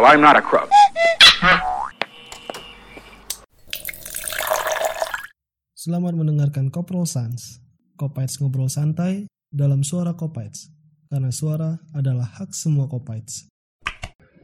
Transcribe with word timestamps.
Well, 0.00 0.06
I'm 0.06 0.24
not 0.24 0.38
a 0.38 0.40
crook. 0.40 0.70
Selamat 5.76 6.16
mendengarkan 6.16 6.72
Koprol 6.72 7.04
Sans. 7.04 7.60
Kopites 8.00 8.40
ngobrol 8.40 8.72
santai 8.72 9.28
dalam 9.52 9.84
suara 9.84 10.16
Kopites. 10.16 10.72
Karena 11.12 11.28
suara 11.28 11.76
adalah 11.92 12.32
hak 12.38 12.56
semua 12.56 12.88
Kopites. 12.88 13.49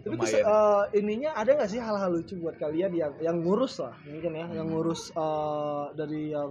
Tapi 0.07 0.15
terus 0.23 0.39
eh, 0.39 0.85
ininya 1.03 1.35
ada 1.35 1.51
nggak 1.59 1.71
sih 1.71 1.83
hal-hal 1.83 2.11
lucu 2.15 2.39
buat 2.39 2.55
kalian 2.63 2.95
yang 2.95 3.13
yang 3.19 3.43
ngurus 3.43 3.83
lah 3.83 3.99
mungkin 4.07 4.39
ya, 4.39 4.47
yang 4.55 4.71
ngurus 4.71 5.11
eh, 5.11 5.85
dari 5.99 6.31
yang 6.31 6.51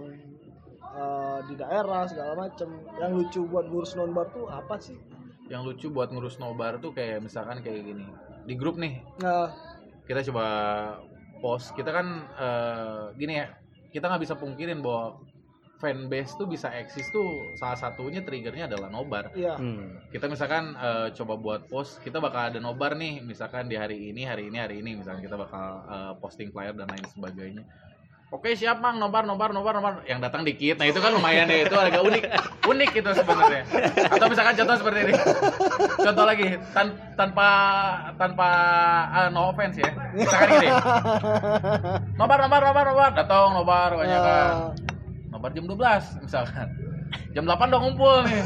eh, 0.84 1.38
di 1.48 1.54
daerah 1.56 2.04
segala 2.04 2.36
macem. 2.36 2.68
Yang 3.00 3.12
lucu 3.16 3.40
buat 3.48 3.66
ngurus 3.72 3.96
nonbar 3.96 4.28
tuh 4.28 4.44
apa 4.52 4.76
sih? 4.76 5.00
yang 5.46 5.62
lucu 5.62 5.86
buat 5.90 6.10
ngurus 6.10 6.42
nobar 6.42 6.82
tuh 6.82 6.90
kayak 6.90 7.22
misalkan 7.22 7.62
kayak 7.62 7.86
gini. 7.86 8.06
Di 8.46 8.54
grup 8.58 8.78
nih. 8.78 9.02
Nah, 9.22 9.50
kita 10.06 10.26
coba 10.30 10.46
post. 11.38 11.74
Kita 11.74 11.90
kan 11.94 12.06
eh, 12.34 13.04
gini 13.18 13.34
ya 13.42 13.46
kita 13.94 14.10
nggak 14.10 14.22
bisa 14.26 14.34
pungkirin 14.36 14.82
bahwa 14.82 15.22
fanbase 15.76 16.32
tuh 16.40 16.48
bisa 16.48 16.72
eksis 16.72 17.12
tuh 17.12 17.52
salah 17.60 17.76
satunya 17.76 18.24
triggernya 18.24 18.64
adalah 18.68 18.88
nobar. 18.88 19.28
Iya. 19.36 19.60
kita 20.08 20.26
misalkan 20.26 20.72
eh, 20.72 21.08
coba 21.12 21.34
buat 21.36 21.60
post 21.68 22.00
kita 22.00 22.16
bakal 22.16 22.48
ada 22.52 22.58
nobar 22.58 22.96
nih 22.96 23.20
misalkan 23.20 23.68
di 23.68 23.76
hari 23.76 24.08
ini 24.12 24.24
hari 24.24 24.48
ini 24.48 24.56
hari 24.56 24.80
ini 24.80 24.96
misalkan 24.96 25.20
kita 25.20 25.36
bakal 25.36 25.84
eh, 25.84 26.12
posting 26.20 26.48
flyer 26.48 26.72
dan 26.72 26.88
lain 26.88 27.04
sebagainya. 27.12 27.64
Oke 28.26 28.58
siap 28.58 28.82
mang. 28.82 28.98
Nobar 28.98 29.22
nobar 29.22 29.54
nobar 29.54 29.78
nobar. 29.78 29.94
Yang 30.02 30.18
datang 30.26 30.42
dikit. 30.42 30.82
Nah 30.82 30.90
itu 30.90 30.98
kan 30.98 31.14
lumayan 31.14 31.46
deh 31.46 31.62
itu 31.62 31.76
agak 31.78 32.02
unik. 32.02 32.22
Unik 32.66 32.90
itu 32.98 33.10
sebenarnya. 33.14 33.62
Atau 34.10 34.26
misalkan 34.26 34.58
contoh 34.58 34.74
seperti 34.82 34.98
ini. 35.06 35.14
Contoh 36.02 36.24
lagi. 36.26 36.58
Tan- 36.74 36.98
tanpa 37.14 37.48
tanpa 38.18 38.48
ah, 39.14 39.28
no 39.30 39.54
offense 39.54 39.78
ya. 39.78 39.94
Misalkan 40.10 40.58
gini. 40.58 40.68
Nobar 42.18 42.38
nobar 42.42 42.60
nobar 42.66 42.84
nobar. 42.90 43.10
Datang 43.14 43.54
nobar 43.54 43.90
banyak 43.94 44.18
kan. 44.18 44.50
Eh, 44.74 44.95
nobar 45.36 45.52
jam 45.52 45.68
12 45.68 46.24
misalkan 46.24 46.68
jam 47.36 47.44
8 47.44 47.68
udah 47.68 47.80
ngumpul 47.80 48.14
nih 48.24 48.40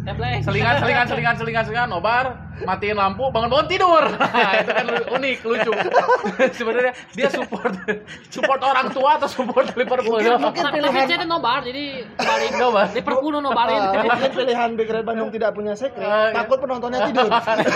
Tepleng. 0.00 0.40
selingan 0.40 0.74
selingan 0.78 1.06
selingan 1.06 1.34
selingan 1.36 1.62
selingan 1.62 1.88
nobar 1.88 2.32
matiin 2.58 2.96
lampu 2.96 3.28
bangun 3.28 3.46
bangun 3.46 3.68
tidur 3.68 4.02
Nah, 4.08 4.52
itu 4.56 4.70
kan 4.72 4.84
unik 5.12 5.38
lucu 5.44 5.72
sebenarnya 6.58 6.92
dia 7.12 7.28
support 7.28 7.76
support 8.26 8.58
orang 8.60 8.88
tua 8.88 9.14
atau 9.14 9.28
support 9.28 9.68
Liverpool 9.70 10.16
Mungkin 10.18 10.40
Tapi 10.58 10.74
pilihan- 10.74 11.06
saya 11.06 11.18
itu 11.18 11.28
nobar 11.28 11.60
jadi 11.60 11.84
balik 12.16 12.50
Nobar. 12.56 12.86
Liverpool 12.90 13.34
nobarin. 13.36 13.78
eh, 13.78 14.02
mungkin 14.08 14.30
pilihan 14.32 14.68
Big 14.74 14.88
Red 14.88 15.04
Bandung 15.04 15.28
tidak 15.28 15.50
punya 15.52 15.72
sekre, 15.72 16.00
Eh, 16.00 16.08
iya. 16.08 16.34
takut 16.34 16.58
penontonnya 16.58 17.04
tidur. 17.04 17.28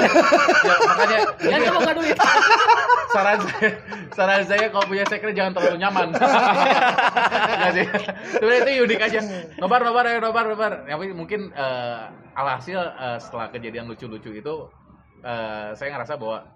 ya, 0.66 0.74
makanya 0.82 1.18
Kan 1.36 1.60
kamu 1.60 1.78
gak 1.80 1.94
duit. 1.94 2.16
saran 3.12 3.38
saya 3.44 3.70
saran 4.10 4.40
saya 4.42 4.66
kalau 4.66 4.88
punya 4.88 5.04
secret 5.04 5.36
jangan 5.36 5.52
terlalu 5.52 5.76
nyaman 5.78 6.06
Nggak 6.10 7.70
sih 7.70 7.84
sebenarnya 8.32 8.60
itu 8.64 8.82
unik 8.82 9.00
aja 9.04 9.18
nobar 9.58 9.80
nobar 9.80 10.04
ayo 10.06 10.18
nobar 10.18 10.31
nobar 10.34 10.72
tapi 10.82 11.12
mungkin 11.12 11.52
eh, 11.52 12.00
alhasil 12.32 12.80
eh, 12.80 13.18
setelah 13.20 13.52
kejadian 13.52 13.84
lucu-lucu 13.84 14.32
itu 14.32 14.54
eh, 15.20 15.70
saya 15.76 15.88
ngerasa 15.92 16.16
bahwa 16.16 16.48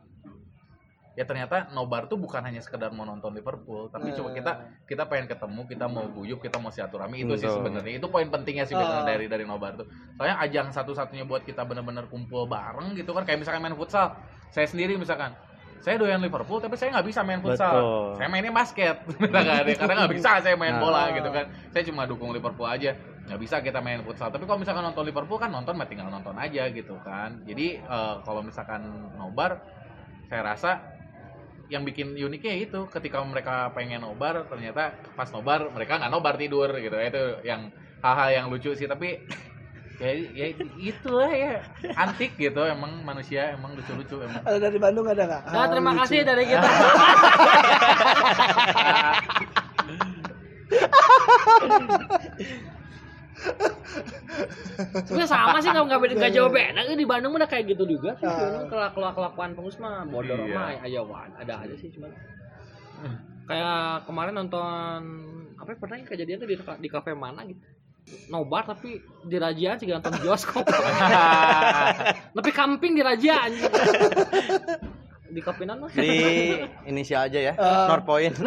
ya 1.17 1.25
ternyata 1.25 1.73
nobar 1.73 2.13
tuh 2.13 2.21
bukan 2.21 2.45
hanya 2.45 2.61
sekedar 2.61 2.93
mau 2.93 3.09
nonton 3.09 3.33
Liverpool 3.33 3.89
tapi 3.89 4.13
cuma 4.13 4.37
kita 4.37 4.53
kita 4.85 5.09
pengen 5.09 5.25
ketemu 5.25 5.65
kita 5.65 5.89
mau 5.89 6.05
guyup 6.13 6.45
kita 6.45 6.61
mau 6.61 6.69
silaturahmi. 6.69 7.25
Itu 7.25 7.41
sih 7.41 7.49
sebenarnya. 7.49 7.97
Itu 7.97 8.13
poin 8.13 8.29
pentingnya 8.29 8.69
sih 8.69 8.77
Ah. 8.77 9.01
dari 9.01 9.25
dari 9.25 9.49
nobar 9.49 9.81
tuh. 9.81 9.89
Soalnya 10.21 10.37
ajang 10.45 10.77
satu-satunya 10.77 11.25
buat 11.25 11.41
kita 11.41 11.65
bener-bener 11.65 12.05
kumpul 12.13 12.45
bareng 12.45 12.93
gitu 12.93 13.17
kan 13.17 13.25
kayak 13.25 13.41
misalkan 13.41 13.65
main 13.65 13.73
futsal. 13.73 14.13
Saya 14.53 14.69
sendiri 14.69 15.01
misalkan 15.01 15.33
saya 15.81 15.97
doyan 15.97 16.21
Liverpool 16.21 16.61
tapi 16.61 16.77
saya 16.77 16.93
nggak 16.93 17.09
bisa 17.09 17.25
main 17.25 17.41
futsal. 17.41 17.73
Betul. 17.73 18.09
saya 18.21 18.29
mainnya 18.29 18.53
basket 18.53 18.97
misalkan 19.17 19.65
ya. 19.73 19.75
karena 19.81 19.95
nggak 20.05 20.13
bisa 20.21 20.31
saya 20.45 20.53
main 20.53 20.75
Nah. 20.77 20.83
bola 20.85 21.03
gitu 21.17 21.29
kan. 21.33 21.45
Saya 21.73 21.83
cuma 21.89 22.05
dukung 22.05 22.29
Liverpool 22.37 22.69
aja 22.69 22.93
nggak 23.27 23.41
bisa 23.43 23.59
kita 23.59 23.83
main 23.83 24.07
futsal. 24.07 24.31
Tapi 24.31 24.47
kalau 24.47 24.63
misalkan 24.63 24.87
nonton 24.87 25.03
Liverpool 25.03 25.43
kan 25.43 25.51
nonton 25.51 25.75
mah 25.75 25.91
tinggal 25.91 26.07
nonton 26.07 26.39
aja 26.39 26.71
gitu 26.71 26.95
kan. 27.03 27.43
Jadi 27.43 27.83
eh, 27.83 28.15
kalau 28.23 28.41
misalkan 28.47 29.11
nobar 29.19 29.59
saya 30.31 30.43
rasa 30.55 30.79
yang 31.67 31.83
bikin 31.83 32.15
uniknya 32.15 32.55
itu. 32.55 32.87
Ketika 32.87 33.19
mereka 33.27 33.75
pengen 33.75 34.07
nobar 34.07 34.47
ternyata 34.47 34.95
pas 35.19 35.27
nobar 35.35 35.75
mereka 35.75 35.99
nggak 35.99 36.13
nobar 36.15 36.39
tidur 36.39 36.71
gitu. 36.79 36.95
Itu 36.95 37.43
yang 37.43 37.75
hal-hal 37.99 38.31
yang 38.31 38.47
lucu 38.47 38.71
sih. 38.79 38.87
Tapi 38.87 39.19
ya 40.03 40.11
ya 40.31 40.47
itulah 40.79 41.31
ya. 41.35 41.67
Antik 41.99 42.39
gitu. 42.39 42.63
Emang 42.63 43.03
manusia 43.03 43.59
emang 43.59 43.75
lucu-lucu 43.75 44.23
emang. 44.23 44.47
Ada 44.47 44.71
dari 44.71 44.79
Bandung 44.79 45.11
ada 45.11 45.27
nggak? 45.27 45.43
Nah, 45.51 45.67
terima 45.67 45.91
lucu. 45.99 46.01
kasih 46.07 46.23
dari 46.23 46.45
kita. 46.47 46.71
Sebenarnya 55.07 55.27
sama 55.27 55.59
sih 55.59 55.71
kalau 55.71 55.87
nggak 55.87 56.01
beda 56.01 56.15
nggak 56.17 56.33
jauh 56.33 56.51
beda. 56.51 56.81
Di 56.87 57.07
Bandung 57.07 57.33
udah 57.33 57.49
kayak 57.49 57.65
gitu 57.73 57.85
juga 57.87 58.13
sih. 58.17 58.27
Ah. 58.27 58.67
Kalau 58.69 58.89
kelak 58.93 59.15
kelakuan 59.15 59.51
pengus 59.53 59.77
mah 59.79 60.05
bodoh 60.05 60.37
Iya. 60.37 60.55
mah 60.55 60.69
aja 60.85 61.01
wan. 61.03 61.31
Ada 61.37 61.55
aja 61.65 61.75
sih 61.75 61.89
cuman. 61.91 62.11
Kayak 63.47 64.05
kemarin 64.05 64.35
nonton 64.37 65.01
apa 65.57 65.69
ya, 65.73 65.77
pernah 65.79 65.97
yang 65.97 66.07
kejadian 66.07 66.37
tuh 66.39 66.49
di 66.51 66.57
di 66.57 66.89
kafe 66.91 67.15
mana 67.15 67.47
gitu. 67.47 67.63
Nobar 68.31 68.63
tapi 68.63 69.03
di 69.25 69.35
Raja 69.35 69.75
sih 69.77 69.87
nonton 69.87 70.15
bioskop. 70.23 70.63
Tapi 72.39 72.51
camping 72.55 72.95
di 72.95 73.03
Raja 73.03 73.51
anjing. 73.51 73.67
Di 75.27 75.41
kafinan 75.43 75.83
mah. 75.83 75.91
Di 75.91 76.15
inisial 76.87 77.27
aja 77.27 77.39
ya, 77.43 77.53
Eh. 77.59 77.87
North 77.91 78.07
Point. 78.07 78.31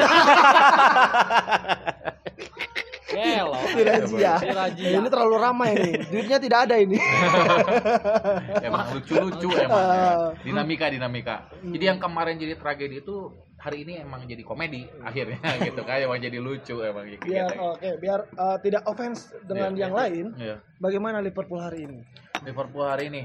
Gelo. 3.80 3.88
Di 3.88 3.90
Razia. 3.90 4.34
Di 4.38 4.52
Razia. 4.52 4.88
Eh, 4.88 4.98
Ini 4.98 5.08
terlalu 5.08 5.36
ramai 5.38 5.72
nih. 5.74 5.94
Duitnya 6.06 6.38
tidak 6.38 6.60
ada 6.68 6.76
ini. 6.76 6.98
emang 8.62 8.86
lucu-lucu 8.94 9.50
emang 9.56 10.36
dinamika 10.46 10.86
dinamika 10.88 11.36
jadi 11.62 11.96
yang 11.96 12.00
kemarin 12.00 12.36
jadi 12.36 12.56
tragedi 12.56 13.00
itu 13.00 13.16
hari 13.56 13.84
ini 13.84 14.00
emang 14.00 14.24
jadi 14.24 14.40
komedi 14.42 14.88
akhirnya 15.00 15.40
gitu 15.68 15.82
kan 15.84 16.00
emang 16.00 16.18
jadi 16.18 16.38
lucu 16.40 16.80
emang 16.80 17.06
gitu 17.08 17.24
Biar 17.26 17.52
oke, 17.54 17.90
biar 18.00 18.20
eh, 18.26 18.58
tidak 18.62 18.84
offense 18.86 19.36
dengan 19.44 19.72
Iya. 19.72 19.82
yang 19.82 19.94
lain. 19.94 20.26
Iya. 20.36 20.56
Bagaimana 20.80 21.20
Liverpool 21.20 21.60
hari 21.60 21.84
ini? 21.84 22.00
Liverpool 22.40 22.88
hari 22.88 23.12
ini 23.12 23.22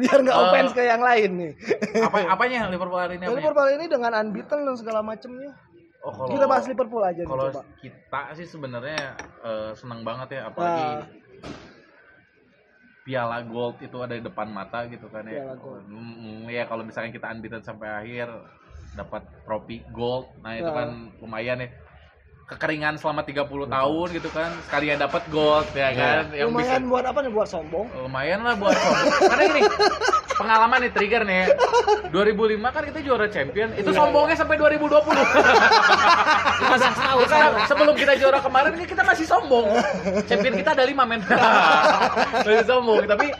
biar 0.00 0.18
nggak 0.22 0.38
Eh. 0.38 0.44
offense 0.46 0.72
ke 0.72 0.82
yang 0.86 1.02
lain 1.02 1.30
nih. 1.34 1.52
apa 1.98 2.18
apanya 2.30 2.70
Liverpool 2.70 2.94
hari 2.96 3.18
ini 3.18 3.24
apanya? 3.26 3.36
Liverpool 3.36 3.64
hari 3.64 3.74
ini 3.74 3.86
dengan 3.90 4.12
unbeaten 4.14 4.58
dan 4.62 4.76
segala 4.78 5.00
macamnya. 5.02 5.50
Oh, 6.08 6.12
kalau 6.14 6.32
Kita 6.32 6.46
bahas 6.46 6.64
Liverpool 6.64 7.02
aja 7.02 7.20
nih 7.20 7.28
kalau 7.28 7.44
coba. 7.46 7.62
kita 7.78 8.20
sih 8.32 8.46
sebenarnya 8.46 9.00
eh, 9.44 9.70
senang 9.74 10.00
banget 10.00 10.28
ya 10.32 10.48
apalagi 10.48 10.84
Ah. 10.88 11.04
piala 13.04 13.40
gold 13.42 13.76
itu 13.78 13.96
ada 13.98 14.14
di 14.14 14.22
depan 14.22 14.48
mata 14.48 14.84
gitu 14.84 15.04
kan 15.06 15.24
ya. 15.24 15.40
Piala 15.40 15.54
gold. 15.54 15.84
Mm, 15.84 16.48
ya 16.48 16.64
kalau 16.64 16.80
misalnya 16.82 17.08
kita 17.10 17.26
unbeaten 17.26 17.60
sampai 17.62 17.88
akhir 17.94 18.28
dapat 18.90 19.22
trofi 19.44 19.84
gold. 19.90 20.32
Nah, 20.38 20.52
itu 20.54 20.64
Ah. 20.66 20.76
kan 20.78 20.88
lumayan 21.18 21.56
ya. 21.58 21.68
Kekeringan 22.46 22.96
selama 22.96 23.20
30 23.22 23.44
tahun 23.66 24.08
gitu 24.10 24.28
kan. 24.30 24.48
Sekalian 24.62 24.96
dapat 24.98 25.20
gold 25.28 25.68
ya 25.74 25.92
kan 25.92 26.32
yang 26.32 26.48
bisa 26.50 26.80
Lumayan 26.80 26.82
buat 26.86 27.04
apa 27.04 27.18
nih? 27.20 27.30
Buat 27.30 27.48
sombong. 27.50 27.86
lumayan 27.94 28.40
lah 28.40 28.56
buat 28.56 28.72
sombong. 28.74 29.12
Karena 29.26 29.44
gini, 29.46 29.60
pengalaman 30.38 30.78
nih 30.86 30.92
trigger 30.94 31.22
nih. 31.26 31.44
2005 32.14 32.74
kan 32.74 32.82
kita 32.86 32.98
juara 33.02 33.26
champion, 33.28 33.68
itu 33.74 33.90
sombongnya 33.90 34.36
sampai 34.38 34.56
2020. 34.56 35.02
Masa 36.70 36.88
tahu 36.94 37.20
sebelum 37.66 37.94
kita 37.98 38.14
juara 38.16 38.38
kemarin 38.38 38.72
kita 38.86 39.02
masih 39.02 39.26
sombong. 39.26 39.66
Champion 40.30 40.54
kita 40.54 40.70
ada 40.78 40.84
5 40.86 40.94
men. 41.10 41.20
masih 42.46 42.64
sombong, 42.64 43.04
tapi 43.04 43.34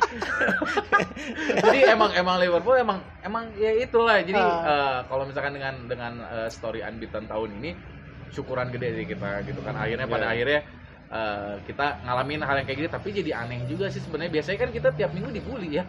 jadi 1.63 1.95
emang 1.95 2.11
emang 2.13 2.37
Liverpool 2.43 2.77
emang 2.77 2.99
emang 3.23 3.45
ya 3.55 3.71
itulah. 3.79 4.19
Jadi 4.21 4.43
eh, 4.43 4.99
kalau 5.07 5.25
misalkan 5.25 5.55
dengan 5.55 5.75
dengan 5.87 6.13
eh, 6.27 6.49
story 6.51 6.83
unbeaten 6.83 7.31
tahun 7.31 7.51
ini 7.63 7.71
syukuran 8.35 8.69
gede 8.75 8.99
sih 8.99 9.07
kita 9.07 9.47
gitu 9.47 9.63
kan. 9.63 9.79
Akhirnya 9.79 10.05
pada 10.11 10.35
akhirnya 10.35 10.61
eh, 11.09 11.55
kita 11.65 12.05
ngalamin 12.05 12.43
hal 12.45 12.55
yang 12.61 12.67
kayak 12.69 12.79
gini 12.85 12.91
tapi 12.91 13.09
jadi 13.15 13.31
aneh 13.47 13.65
juga 13.65 13.89
sih 13.89 14.03
sebenarnya 14.03 14.33
biasanya 14.35 14.59
kan 14.61 14.71
kita 14.75 14.89
tiap 14.93 15.11
minggu 15.17 15.31
dibully 15.33 15.81
ya 15.81 15.85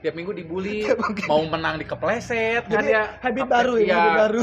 tiap 0.00 0.14
minggu 0.14 0.32
dibully 0.32 0.88
mau 1.30 1.44
menang 1.44 1.76
dikepleset 1.76 2.64
kan 2.66 2.80
Jadi 2.80 2.88
ya 2.90 3.04
habit 3.20 3.44
baru 3.46 3.74
ini, 3.76 3.86
iya. 3.86 3.96
habit 3.96 4.12
baru. 4.18 4.40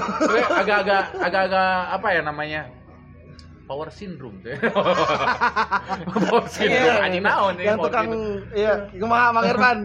Agak-agak 0.55 1.03
agak-agak 1.17 1.67
apa 1.91 2.07
ya 2.09 2.21
namanya 2.21 2.61
power 3.63 3.89
syndrome 3.89 4.39
teh. 4.39 4.55
power 6.23 6.45
syndrome 6.47 6.99
anjing 7.01 7.19
naon 7.19 7.53
nih. 7.57 7.65
Yang 7.67 7.77
tukang 7.83 8.07
iya 8.53 8.73
kumaha 8.93 9.27
Mang 9.29 9.45
Irfan 9.45 9.77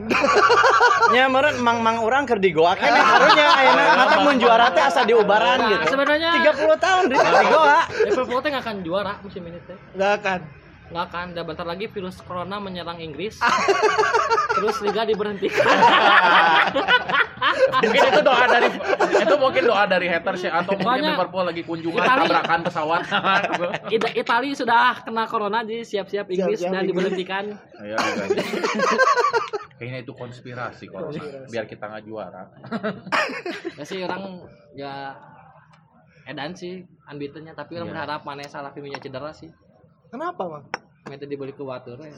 Nya 1.12 1.26
meureun 1.26 1.56
mang-mang 1.58 1.98
urang 1.98 2.24
keur 2.24 2.38
digoa 2.38 2.72
keneh 2.72 3.02
karunya 3.02 3.46
ayeuna 3.50 3.82
mata 3.98 4.16
mun 4.22 4.36
juara 4.38 4.70
teh 4.70 4.80
asa 4.80 5.02
diubaran 5.02 5.58
Nah, 5.58 5.70
gitu. 5.72 5.84
sebenarnya 5.92 6.30
30 6.46 6.78
tahun 6.78 7.02
di 7.10 7.16
digoa. 7.16 7.80
Liverpool 8.06 8.40
teh 8.40 8.52
akan 8.52 8.76
juara 8.80 9.12
musim 9.20 9.42
ini 9.42 9.58
teh 9.64 9.76
nggak 9.92 10.12
akan 10.20 10.40
nggak 10.92 11.04
akan 11.08 11.26
dan 11.32 11.42
bentar 11.42 11.64
lagi 11.64 11.88
virus 11.88 12.20
corona 12.20 12.56
menyerang 12.56 12.98
Inggris. 12.98 13.40
Terus 14.56 14.76
liga 14.80 15.02
diberhentikan. 15.02 15.64
Mungkin 17.82 18.02
itu 18.06 18.20
doa 18.22 18.44
dari 18.46 18.68
itu 19.18 19.34
mungkin 19.36 19.62
doa 19.64 19.84
dari 19.84 20.06
haters 20.06 20.42
ya. 20.42 20.52
Atau 20.54 20.76
mungkin 20.76 20.86
Pokoknya- 20.86 21.12
Liverpool 21.16 21.44
lagi 21.44 21.62
kunjungan 21.62 21.98
Itali- 21.98 22.20
tabrakan 22.22 22.60
pesawat. 22.62 23.00
Ida- 23.96 24.14
Itali 24.14 24.48
sudah 24.52 25.02
kena 25.02 25.24
corona 25.26 25.58
jadi 25.60 25.82
siap-siap 25.82 26.28
Inggris 26.28 26.60
Siap-siap 26.60 26.70
dan 26.70 26.82
Inggris. 26.82 26.90
diberhentikan. 26.94 27.44
Iya, 27.80 27.96
juga. 27.98 28.24
Kayaknya 29.74 29.98
itu 30.00 30.12
konspirasi 30.14 30.84
corona 30.86 31.18
biar 31.48 31.64
kita 31.66 31.84
nggak 31.88 32.02
juara. 32.04 32.42
ya 33.74 33.82
sih 33.82 33.98
orang 33.98 34.22
ya 34.72 35.10
edan 36.22 36.54
sih 36.54 36.78
unbeatennya 37.04 37.50
tapi 37.52 37.74
orang 37.74 37.90
Iya. 37.90 37.94
berharap 37.98 38.20
mana 38.22 38.46
salah 38.46 38.70
Firmino 38.70 38.96
cedera 38.96 39.34
sih. 39.34 39.50
Kenapa 40.06 40.44
Mang 40.46 40.64
Mete 41.10 41.26
dibeli 41.26 41.52
ke 41.54 41.62
watur 41.62 41.99
ya. 41.99 42.14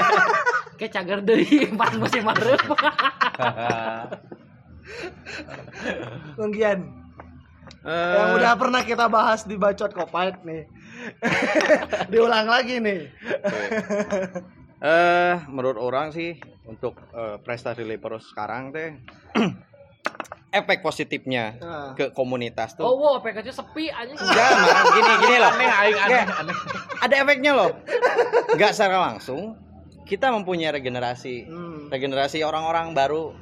Kayak 0.78 0.92
cager 0.94 1.20
dari 1.22 1.70
pas 1.74 1.94
musim 1.98 2.22
Maret. 2.26 2.60
Lenggian 6.38 6.80
Eh, 7.84 8.16
yang 8.16 8.40
udah 8.40 8.56
pernah 8.56 8.80
kita 8.80 9.12
bahas 9.12 9.44
di 9.44 9.60
bacot 9.60 9.92
kopait 9.92 10.40
nih 10.40 10.64
diulang 12.12 12.48
lagi 12.48 12.80
nih 12.80 13.12
Eh, 14.80 15.34
menurut 15.52 15.76
orang 15.76 16.08
sih 16.08 16.32
untuk 16.64 16.96
eh, 17.12 17.36
prestasi 17.44 17.84
Liverpool 17.84 18.24
sekarang 18.24 18.72
teh 18.72 18.96
efek 20.54 20.78
positifnya 20.80 21.58
Nah. 21.58 21.90
ke 21.92 22.08
komunitas 22.10 22.72
tuh. 22.72 22.82
Oh 22.82 22.94
wow, 22.94 23.18
PKC 23.18 23.50
sepi 23.50 23.90
anjing. 23.90 24.14
Enggak, 24.14 24.48
Mang. 24.52 24.86
gini 24.92 25.12
gini 25.20 25.36
loh. 25.36 25.50
Aneh, 25.52 25.66
aneh, 25.68 25.90
Nggak, 25.92 26.40
aneh. 26.40 26.56
ada 27.00 27.14
efeknya 27.18 27.52
loh. 27.52 27.70
Enggak 28.48 28.70
secara 28.70 28.98
langsung 29.04 29.58
kita 30.04 30.30
mempunyai 30.30 30.70
regenerasi 30.70 31.34
Hmm. 31.44 31.88
regenerasi 31.88 32.40
orang-orang 32.40 32.92
baru. 32.92 33.34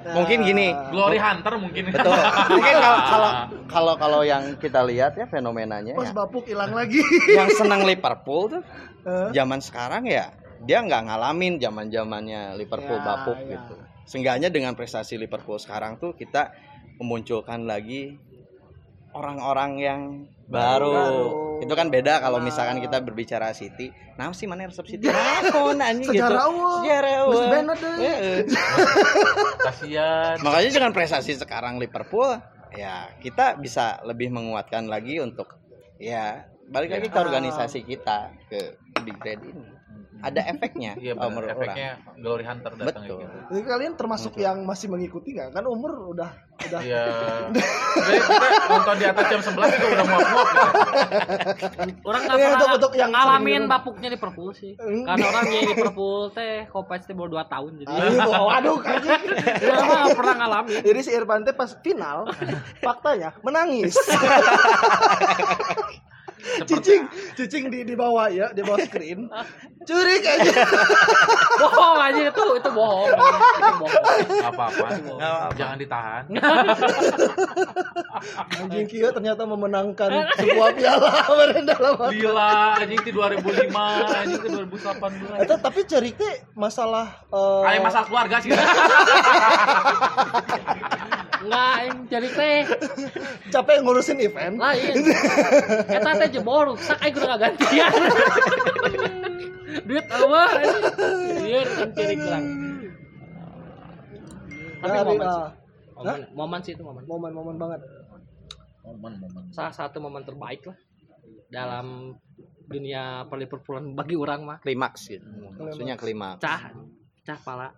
Mungkin 0.00 0.40
gini, 0.42 0.72
Glory 0.88 1.20
Hunter 1.20 1.60
mungkin. 1.60 1.92
betul. 1.92 2.08
Mungkin 2.56 2.72
kalau 2.74 3.00
kalau 3.04 3.30
kalau 3.68 3.94
kalau 3.98 4.20
yang 4.22 4.56
kita 4.56 4.80
lihat 4.80 5.12
ya 5.12 5.26
fenomenanya 5.26 5.92
pas 5.92 6.08
ya, 6.08 6.16
bapuk 6.16 6.48
hilang 6.48 6.72
lagi 6.72 7.04
yang 7.28 7.52
senang 7.52 7.84
Liverpool 7.84 8.48
tuh 8.48 8.62
Eh, 9.00 9.28
zaman 9.32 9.60
sekarang 9.60 10.04
ya 10.04 10.28
dia 10.60 10.78
nggak 10.80 11.02
ngalamin 11.06 11.56
zaman 11.56 11.88
zamannya 11.88 12.54
Liverpool 12.54 12.96
Ya, 12.96 13.04
bapuk 13.04 13.38
ya. 13.40 13.56
gitu. 13.56 13.74
Seenggaknya 14.04 14.48
dengan 14.48 14.74
prestasi 14.74 15.16
Liverpool 15.16 15.56
sekarang 15.56 15.96
tuh 15.96 16.12
kita 16.12 16.52
memunculkan 16.98 17.64
lagi 17.64 18.18
orang-orang 19.10 19.70
yang 19.76 20.00
baru. 20.46 20.92
Baru. 20.92 21.26
Itu 21.60 21.74
kan 21.74 21.88
beda 21.88 22.18
kalau 22.18 22.38
Nah. 22.38 22.46
misalkan 22.46 22.78
kita 22.78 23.00
berbicara 23.00 23.50
City. 23.50 23.90
Nah 24.14 24.30
sih 24.30 24.46
mana 24.46 24.66
resep 24.66 24.86
City? 24.86 25.06
Nah, 25.06 25.42
anjing 25.80 26.06
gitu. 26.06 26.20
sejarah 26.20 26.42
awal 26.44 26.74
Sejarah. 26.78 27.22
Kasihan. 29.66 30.36
Makanya 30.40 30.70
dengan 30.70 30.92
prestasi 30.92 31.34
sekarang 31.34 31.78
Liverpool 31.78 32.38
ya 32.70 33.10
kita 33.18 33.58
bisa 33.58 33.98
lebih 34.04 34.30
menguatkan 34.30 34.86
lagi 34.86 35.18
untuk 35.18 35.58
ya 35.98 36.46
balik 36.66 36.90
lagi 36.92 37.08
ke 37.08 37.18
Ya. 37.18 37.24
organisasi 37.24 37.78
kita 37.82 38.18
ke 38.46 38.78
Big 39.02 39.18
Red 39.18 39.40
ini. 39.42 39.64
Ada 40.20 40.40
efeknya 40.46 40.92
Iya 41.02 41.12
benar. 41.14 41.28
menurut 41.28 41.48
orang. 41.48 41.56
Efeknya 41.60 41.88
Glory 42.16 42.44
Hunter 42.44 42.72
datang 42.74 43.02
Betul. 43.04 43.18
gitu. 43.20 43.36
Jadi 43.50 43.62
kalian 43.64 43.92
termasuk 43.96 44.32
yang 44.36 44.56
masih 44.62 44.86
mengikuti 44.86 45.32
nggak? 45.32 45.50
Kan 45.50 45.64
umur 45.64 46.12
udah 46.12 46.30
udah 46.60 46.80
Iya. 46.80 47.04
Nonton 48.70 48.96
di 48.96 49.06
atas 49.06 49.24
jam 49.26 49.40
11 49.40 49.56
juga 49.74 49.86
udah 49.90 50.04
muak-muak 50.06 50.48
gitu. 50.48 50.68
Orang 52.04 52.20
nggak 52.22 52.36
pernah 52.36 52.52
untuk- 52.54 52.74
untuk 52.76 52.92
yang 52.94 53.10
ngalamin 53.10 53.48
sering 53.50 53.64
di 53.64 53.72
bapuknya 53.72 54.08
Liverpool 54.10 54.50
sih. 54.52 54.72
Hmm. 54.76 55.04
Karena 55.04 55.24
orang 55.26 55.44
yang 55.48 55.64
Liverpool 55.68 56.20
teh 56.30 56.54
Kopets 56.66 57.04
teh 57.04 57.14
baru 57.14 57.40
2 57.40 57.48
tahun 57.48 57.70
jadi. 57.78 57.88
Ayo, 57.90 58.40
waduh 58.40 58.76
mah 59.80 59.96
nggak 60.04 60.16
pernah 60.16 60.34
ngalamin. 60.36 60.80
Jadi 60.82 61.00
si 61.00 61.10
Irfan 61.10 61.42
teh 61.42 61.52
pas 61.52 61.70
final 61.80 62.28
faktanya 62.78 63.32
menangis. 63.40 63.96
cicing, 66.60 67.02
cicing 67.36 67.64
di 67.68 67.84
di 67.84 67.94
bawah 67.94 68.28
ya, 68.28 68.48
di 68.50 68.60
bawah 68.60 68.80
screen. 68.80 69.28
Curik 69.80 70.20
aja. 70.20 70.52
Bohong 71.60 71.98
aja 72.00 72.20
itu 72.28 72.42
itu 72.56 72.70
bohong. 72.72 73.08
Itu 73.08 73.72
bohong. 73.80 74.20
Nggak 74.28 74.52
apa-apa. 74.52 74.86
Jangan 75.56 75.76
ditahan. 75.80 76.24
Anjing 78.60 78.84
kieu 78.88 79.08
ternyata 79.08 79.48
memenangkan 79.48 80.10
sebuah 80.40 80.76
piala 80.76 81.24
dalam. 81.64 81.96
Lila 82.12 82.76
anjing 82.76 83.00
di 83.00 83.12
2005, 83.12 83.72
anjing 83.72 84.40
ke 84.40 84.48
2018. 84.52 85.48
Eta 85.48 85.56
tapi 85.56 85.80
cerik 85.88 86.20
teh 86.20 86.44
masalah 86.52 87.24
eh, 87.32 87.62
Kayak 87.64 87.80
masalah 87.80 88.04
keluarga 88.04 88.36
sih. 88.44 88.52
Enggak, 91.40 91.76
yang 91.88 91.98
jadi 92.12 92.28
teh 92.36 92.56
capek 93.48 93.80
ngurusin 93.80 94.20
event. 94.20 94.60
lain. 94.60 94.92
Eta 95.88 96.10
teh 96.20 96.28
jebol 96.36 96.76
rusak 96.76 97.00
aing 97.00 97.16
kudu 97.16 97.24
ngagantian. 97.24 97.92
Duit 99.90 100.06
anjing. 100.14 101.42
Iya, 101.50 101.60
kan 101.66 101.88
ciri 101.98 102.14
kurang. 102.14 102.44
Tapi 104.80 104.94
Dari, 104.94 105.02
momen 105.02 105.26
sih. 105.26 105.42
Momen, 105.98 106.20
momen 106.32 106.60
sih 106.62 106.72
itu 106.78 106.82
momen. 106.86 107.02
momen-momen 107.10 107.56
banget. 107.58 107.80
Momen-momen. 108.86 109.42
Salah 109.50 109.74
satu 109.74 109.98
momen 109.98 110.22
terbaik 110.22 110.62
lah 110.70 110.78
dalam 111.50 112.14
dunia 112.70 113.26
perliverpoolan 113.26 113.98
bagi 113.98 114.14
orang 114.14 114.46
mah. 114.46 114.58
Klimaks 114.62 115.10
gitu. 115.10 115.26
Maksudnya 115.58 115.98
klimaks. 115.98 116.38
Cah, 116.38 116.70
cah 117.26 117.38
pala. 117.42 117.74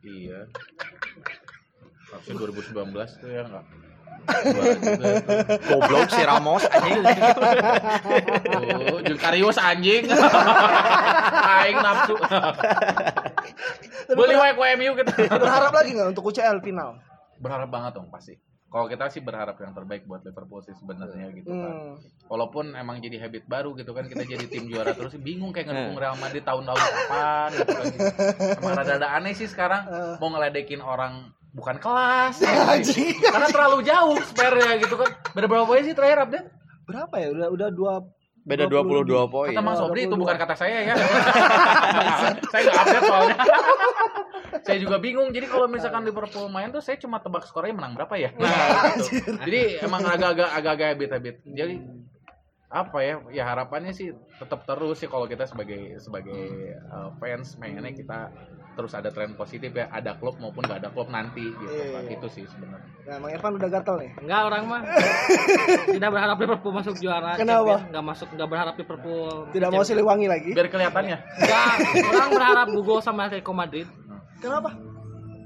Iya. 0.00 0.48
Harusnya 2.08 2.34
2019 2.40 3.20
tuh 3.20 3.28
ya 3.28 3.42
enggak. 3.44 3.64
Goblok 5.68 6.08
si 6.08 6.22
Ramos 6.24 6.64
anjing. 6.64 7.04
Jeung 9.04 9.20
Karius 9.20 9.58
anjing. 9.60 10.08
Aing 11.44 11.76
nafsu. 11.84 12.16
Beli 14.16 14.34
wae 14.36 14.52
ku 14.56 14.62
MU 14.80 14.92
gitu. 14.96 15.12
Berharap 15.28 15.72
lagi 15.76 15.90
nggak 15.92 16.08
untuk 16.16 16.24
UCL 16.32 16.64
final? 16.64 16.96
Berharap 17.36 17.68
banget 17.68 18.00
dong 18.00 18.08
pasti. 18.08 18.40
Kalau 18.74 18.90
kita 18.90 19.06
sih 19.06 19.22
berharap 19.22 19.54
yang 19.62 19.70
terbaik 19.70 20.02
buat 20.02 20.26
Liverpool 20.26 20.58
sih 20.66 20.74
sebenarnya 20.74 21.30
gitu 21.30 21.46
kan. 21.46 21.94
Hmm. 21.94 21.94
Walaupun 22.26 22.74
emang 22.74 22.98
jadi 22.98 23.22
habit 23.22 23.46
baru 23.46 23.70
gitu 23.78 23.94
kan 23.94 24.10
kita 24.10 24.26
jadi 24.26 24.50
tim 24.50 24.66
juara 24.66 24.90
terus 24.98 25.14
bingung 25.14 25.54
kayak 25.54 25.70
ngedukung 25.70 26.00
Real 26.00 26.18
Madrid 26.18 26.42
tahun-tahun 26.42 26.80
kapan 26.82 27.48
gitu 27.54 27.70
kan. 27.70 27.84
Emang 28.58 28.74
rada-rada 28.74 29.14
aneh 29.14 29.30
sih 29.36 29.46
sekarang 29.46 29.86
mau 30.18 30.26
ngeledekin 30.26 30.82
orang 30.82 31.30
bukan 31.54 31.78
kelas 31.78 32.34
ya, 32.44 32.74
Anjing. 32.74 33.14
karena 33.22 33.48
terlalu 33.48 33.78
jauh 33.86 34.18
spare 34.26 34.82
gitu 34.82 34.94
kan. 34.98 35.10
Beda 35.32 35.46
berapa 35.46 35.64
poin 35.64 35.86
sih 35.86 35.94
terakhir 35.94 36.26
update? 36.26 36.46
Berapa 36.84 37.14
ya? 37.16 37.28
Udah 37.30 37.48
udah 37.54 37.68
dua 37.70 37.94
Beda 38.44 38.68
22 38.68 39.08
poin. 39.32 39.56
Kata 39.56 39.64
Mang 39.64 39.72
Oh, 39.80 39.88
Sobri 39.88 40.04
itu 40.04 40.12
22. 40.12 40.20
bukan 40.20 40.36
kata 40.36 40.52
saya 40.52 40.84
ya. 40.84 40.94
saya 42.52 42.60
nggak 42.68 42.76
update 42.76 43.04
soalnya. 43.08 43.36
saya 44.68 44.78
juga 44.84 44.96
bingung. 45.00 45.32
Jadi 45.32 45.48
kalau 45.48 45.64
misalkan 45.64 46.04
Liverpool 46.04 46.52
main 46.52 46.68
tuh 46.68 46.84
saya 46.84 47.00
cuma 47.00 47.24
tebak 47.24 47.48
skornya 47.48 47.72
menang 47.72 47.96
berapa 47.96 48.12
ya. 48.20 48.36
Nah, 48.36 49.00
gitu. 49.00 49.32
Jadi 49.40 49.80
emang 49.80 50.04
agak-agak 50.04 50.60
agak-agak 50.60 50.88
habit-habit. 50.92 51.36
Jadi 51.56 51.74
apa 52.68 52.98
ya? 53.00 53.14
Ya 53.32 53.44
harapannya 53.48 53.96
sih 53.96 54.12
tetap 54.36 54.68
terus 54.68 55.00
sih 55.00 55.08
kalau 55.08 55.24
kita 55.24 55.48
sebagai 55.48 55.96
sebagai 55.96 56.76
uh, 56.92 57.16
fans 57.16 57.56
pengennya 57.56 57.96
kita 57.96 58.28
terus 58.74 58.92
ada 58.92 59.08
tren 59.08 59.32
positif 59.32 59.70
ya 59.70 59.86
ada 59.88 60.14
klub 60.14 60.34
maupun 60.36 60.62
gak 60.62 60.78
ada 60.78 60.90
klub 60.90 61.06
nanti 61.06 61.46
gitu 61.46 61.64
Iya, 61.64 61.94
kan 61.94 62.02
iya. 62.04 62.14
itu 62.14 62.26
sih 62.28 62.44
sebenarnya 62.44 62.90
Nah, 63.04 63.20
Mang 63.20 63.30
Irfan 63.30 63.52
udah 63.54 63.68
gatel 63.68 63.96
nih. 64.00 64.10
Enggak 64.16 64.40
orang 64.42 64.62
mah 64.64 64.80
tidak 65.94 66.08
berharap 66.08 66.36
Liverpool 66.38 66.72
masuk 66.72 66.94
juara. 66.96 67.36
Kenapa? 67.36 67.84
Enggak 67.84 68.00
masuk, 68.02 68.28
enggak 68.32 68.48
berharap 68.48 68.74
Liverpool. 68.74 69.28
Tidak 69.52 69.68
mau 69.68 69.84
Siliwangi 69.84 70.24
lagi. 70.24 70.50
biar 70.50 70.66
kelihatannya 70.66 71.18
Enggak, 71.20 71.74
orang 72.02 72.30
berharap 72.32 72.66
Google 72.72 73.00
sama 73.00 73.28
Atletico 73.28 73.52
Madrid. 73.52 73.84
Kenapa? 74.40 74.72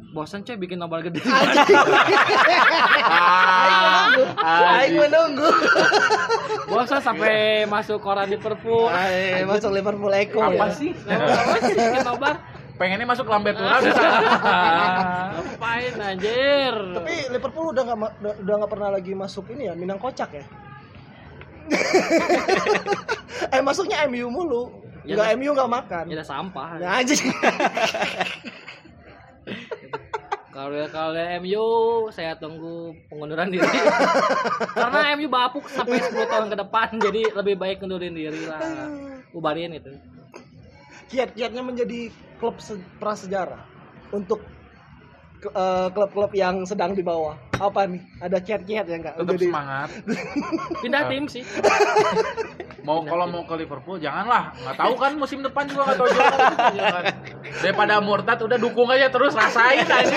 Bosan 0.08 0.40
coy 0.40 0.56
bikin 0.56 0.78
nobel 0.78 1.04
gede. 1.04 1.20
Aing 4.40 4.96
menunggu. 4.98 5.50
Bosan 6.66 7.00
sampai 7.00 7.36
masuk 7.64 7.98
koran 7.98 8.26
Liverpool. 8.26 8.88
Aing 8.88 9.46
masuk 9.46 9.70
Liverpool 9.70 10.12
Eko 10.12 10.40
apa 10.40 10.70
ya. 10.70 10.74
sih 10.74 10.90
Apa 10.94 11.56
sih 11.60 11.74
bikin 11.74 12.02
nobar? 12.04 12.34
Pengennya 12.78 13.06
masuk 13.10 13.26
lambe 13.26 13.50
tura 13.52 13.76
bisa 13.84 14.06
Ngapain 15.34 15.94
anjir? 15.98 16.74
Tapi 16.94 17.14
Liverpool 17.34 17.74
udah 17.74 17.82
nggak 17.82 17.98
udah 18.46 18.54
nggak 18.62 18.70
pernah 18.70 18.88
lagi 18.94 19.12
masuk 19.12 19.50
ini 19.52 19.66
ya, 19.68 19.74
Minang 19.74 19.98
kocak 19.98 20.30
ya. 20.32 20.44
eh 23.54 23.60
masuknya 23.60 24.06
MU 24.08 24.30
mulu. 24.32 24.72
Ya, 25.04 25.18
Enggak 25.18 25.26
mas- 25.28 25.36
MU 25.36 25.50
enggak 25.52 25.70
makan. 25.70 26.04
Ya 26.08 26.24
sampah. 26.24 26.68
Ya 26.80 26.88
anjing. 27.02 27.28
Kalau 30.48 30.74
kalau 30.90 31.14
MU 31.38 31.66
saya 32.10 32.34
tunggu 32.34 32.90
pengunduran 33.06 33.46
diri. 33.46 33.62
Karena 34.74 35.14
MU 35.14 35.30
bapuk 35.30 35.70
sampai 35.70 36.02
10 36.02 36.18
tahun 36.26 36.50
ke 36.50 36.56
depan 36.58 36.88
jadi 36.98 37.30
lebih 37.30 37.54
baik 37.54 37.78
ngundurin 37.78 38.10
diri 38.10 38.42
lah. 38.42 38.58
Ubarin 39.30 39.78
itu. 39.78 39.94
Kiat-kiatnya 41.08 41.62
menjadi 41.62 42.08
klub 42.36 42.56
se- 42.58 42.78
prasejarah 42.96 43.64
untuk 44.10 44.44
eh, 45.40 45.88
klub-klub 45.88 46.32
yang 46.32 46.62
sedang 46.62 46.92
di 46.92 47.00
bawah. 47.00 47.34
Apa 47.54 47.84
nih? 47.84 47.98
Ada 48.18 48.38
kiat-kiat 48.38 48.84
ya 48.84 48.96
enggak? 48.96 49.14
tetap 49.16 49.34
semangat 49.34 49.88
Pindah 50.82 51.02
tim 51.06 51.26
sih. 51.26 51.42
mau 52.80 53.02
kalau 53.02 53.26
mau 53.26 53.42
ke 53.42 53.58
Liverpool 53.58 53.98
janganlah 53.98 54.54
nggak 54.54 54.76
tahu 54.78 54.94
kan 54.96 55.12
musim 55.12 55.42
depan 55.42 55.66
juga 55.66 55.82
nggak 55.84 55.98
tahu 55.98 56.08
juga 56.08 56.24
Ya 56.78 56.88
kan? 56.94 57.04
daripada 57.60 57.94
murtad 57.98 58.38
udah 58.40 58.56
dukung 58.56 58.88
aja 58.88 59.10
terus 59.10 59.34
rasain 59.34 59.84
aja 59.84 60.16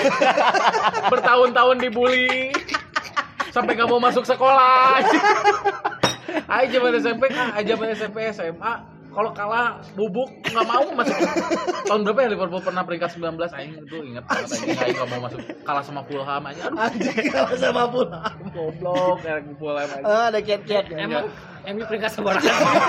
bertahun-tahun 1.04 1.76
dibully 1.78 2.48
sampai 3.50 3.76
nggak 3.76 3.90
mau 3.90 4.00
masuk 4.00 4.24
sekolah 4.24 5.02
aja 6.56 6.66
zaman 6.70 6.92
SMP 6.96 7.22
kan 7.28 7.52
aja 7.52 7.68
zaman 7.68 7.88
SMP 7.92 8.16
SMA 8.30 8.72
kalau 9.12 9.30
kalah 9.30 9.76
bubuk 9.92 10.28
nggak 10.42 10.66
mau 10.66 10.84
masuk 10.92 11.16
tahun 11.84 12.00
berapa 12.02 12.18
ya 12.18 12.28
Liverpool 12.32 12.62
pernah 12.64 12.82
peringkat 12.82 13.10
19 13.14 13.36
aing 13.38 13.72
itu 13.78 13.96
ingat 14.02 14.24
banget 14.24 14.48
aing 14.56 14.78
aing 14.80 14.96
nggak 14.96 15.10
mau 15.12 15.20
masuk 15.22 15.40
kalah 15.62 15.84
sama 15.84 16.00
Fulham 16.02 16.42
aja 16.42 16.62
aduh 16.66 16.80
Anjing 16.82 17.28
kalau 17.28 17.56
sama 17.56 17.82
pula. 17.86 18.20
goblok 18.50 19.16
kayak 19.20 19.44
Fulham 19.56 19.88
aja 19.88 20.02
Eh, 20.02 20.24
ada 20.28 20.38
kiat-kiatnya. 20.40 20.96
Emang 20.98 21.26
MU 21.62 21.84
peringkat 21.86 22.10
seberapa? 22.10 22.42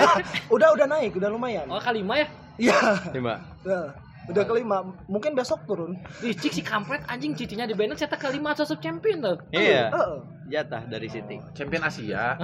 Udah 0.54 0.74
udah 0.74 0.86
naik, 0.88 1.14
udah 1.14 1.30
lumayan. 1.30 1.70
Oh 1.70 1.78
kelima 1.78 2.18
ya? 2.18 2.26
Iya. 2.58 2.78
Lima. 3.14 3.38
Nah, 3.62 3.94
udah 4.26 4.44
kelima. 4.46 4.78
Mungkin 5.06 5.34
besok 5.34 5.62
turun. 5.66 5.94
Licik 6.22 6.50
si 6.50 6.62
kampret 6.62 7.02
anjing 7.06 7.38
cicinya 7.38 7.66
di 7.66 7.74
Bennett 7.74 7.98
cetak 7.98 8.18
kelima 8.18 8.50
atau 8.50 8.66
champion 8.78 9.22
tuh. 9.22 9.36
Iya. 9.50 9.90
Heeh. 9.94 10.16
Jatah 10.44 10.84
dari 10.84 11.08
City. 11.08 11.40
champion 11.56 11.82
Asia 11.88 12.36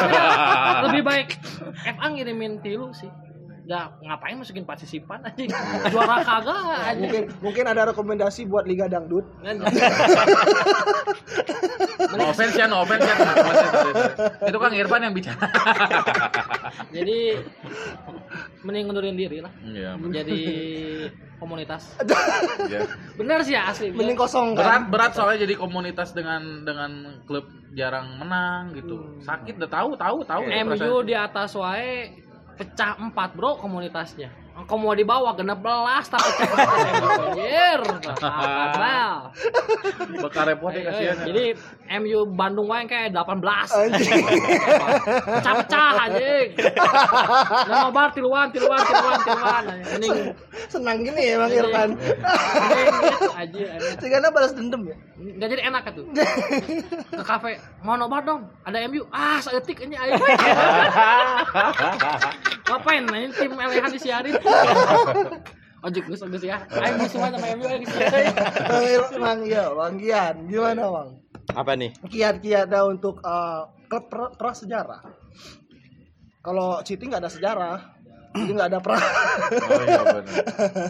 Lebih 0.90 1.02
baik 1.06 1.28
FA 1.96 2.06
ngirimin 2.10 2.58
tilu 2.62 2.90
sih. 2.90 3.10
Gak 3.70 4.02
ngapain 4.02 4.34
masukin 4.34 4.66
partisipan 4.66 5.22
anjing. 5.22 5.46
Juara 5.94 6.26
kagak 6.26 6.58
anjing. 6.90 7.06
Mungkin 7.06 7.22
mungkin 7.38 7.64
ada 7.70 7.86
rekomendasi 7.86 8.50
buat 8.50 8.66
Liga 8.66 8.90
Dangdut. 8.90 9.22
No 12.10 12.24
offense 12.34 12.58
ya, 12.58 12.66
no 12.66 12.82
offense 12.82 13.06
ya 13.06 13.14
ya. 13.22 14.50
Itu 14.50 14.58
Kang 14.58 14.74
Irfan 14.74 15.06
yang 15.06 15.14
bicara. 15.14 15.46
Jadi 16.90 17.38
mending 18.66 18.84
ngundurin 18.90 19.14
diri 19.14 19.38
lah. 19.38 19.52
Iya. 19.62 19.94
Menjadi 19.94 20.40
komunitas. 21.38 21.94
iya. 22.66 22.90
Bener 23.14 23.38
sih 23.46 23.54
ya 23.54 23.70
asli. 23.70 23.94
Mending 23.94 24.18
kosong 24.18 24.58
Berat 24.58 24.66
kan. 24.66 24.90
berat 24.90 25.12
soalnya 25.14 25.46
jadi 25.46 25.54
komunitas 25.54 26.10
dengan 26.10 26.66
dengan 26.66 27.22
klub 27.22 27.46
jarang 27.78 28.18
menang 28.18 28.74
gitu. 28.74 29.22
Sakit 29.22 29.62
udah 29.62 29.70
tahu 29.70 29.90
tahu 29.94 30.16
tahu. 30.26 30.42
ya 30.50 30.66
MU 30.66 31.06
di 31.06 31.14
atas 31.14 31.54
wae 31.54 32.26
pecah 32.58 32.98
empat 32.98 33.36
bro 33.36 33.60
komunitasnya. 33.60 34.30
Engkau 34.60 34.76
mau 34.76 34.92
di 34.92 35.08
bawah 35.08 35.32
genep 35.32 35.64
belas 35.64 36.04
tapi 36.12 36.44
anjir. 36.44 37.80
Nah, 38.20 39.32
bakal 40.20 40.42
repot 40.52 40.72
ya 40.76 40.82
kasihan. 40.92 41.16
Jadi 41.24 41.44
MU 42.04 42.28
Bandung 42.36 42.68
wae 42.68 42.84
kayak 42.84 43.16
18. 43.16 43.40
Anjing. 43.40 44.20
Pecah-pecah 45.24 45.90
anjing. 46.04 46.48
Dan 46.60 47.76
nobar 47.88 48.12
tiluan 48.12 48.52
tiluan 48.52 48.84
tiluan 48.84 49.18
tiluan. 49.24 49.64
Mending 49.96 50.36
Senang 50.68 51.00
gini 51.00 51.22
ya 51.32 51.40
Bang 51.40 51.52
Irfan. 51.56 51.90
mending 51.96 52.86
gitu 53.96 54.06
aja. 54.12 54.28
balas 54.28 54.52
dendam 54.52 54.84
ya. 54.84 54.96
Nggak 55.16 55.48
jadi 55.56 55.62
enak 55.72 55.82
tuh. 55.96 56.04
Ke 57.18 57.24
kafe 57.24 57.56
mau 57.80 57.96
nobar 57.96 58.20
dong. 58.28 58.44
Ada 58.68 58.84
MU. 58.92 59.08
Ah, 59.08 59.40
seetik 59.40 59.80
ini 59.80 59.96
ayo. 59.96 60.20
Ngapain? 62.70 63.02
Ini 63.02 63.28
tim 63.34 63.52
elehan 63.58 63.90
disiarin. 63.90 64.34
Ojek 65.84 66.04
geus 66.06 66.20
geus 66.22 66.44
ya. 66.44 66.60
Ayo 66.84 66.92
musuhan 67.00 67.32
sama 67.34 67.46
MU 67.56 67.64
ayo 67.66 67.78
disiarin. 67.82 68.30
Bang 68.36 68.84
Irfan, 68.86 69.38
ya, 69.48 69.64
Bang 69.72 69.94
Gian, 70.02 70.36
gimana 70.46 70.82
Bang? 70.86 71.08
Apa 71.56 71.72
nih? 71.74 71.90
Kiat-kiatnya 72.06 72.80
untuk 72.84 73.18
eh, 73.24 73.60
klub 73.88 74.04
pra, 74.06 74.28
prasejarah. 74.36 75.00
Kalau 76.40 76.80
City 76.84 77.04
nggak 77.04 77.20
ada 77.20 77.32
sejarah, 77.32 77.76
jadi 78.32 78.52
nggak 78.56 78.68
ada 78.72 78.80
pra 78.80 78.96
Oh 78.96 79.80
iya 79.84 80.00
benar. 80.08 80.34